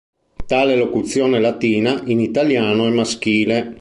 Tale 0.47 0.75
locuzione 0.75 1.39
latina, 1.39 2.01
in 2.05 2.21
italiano, 2.21 2.87
è 2.87 2.89
maschile. 2.89 3.69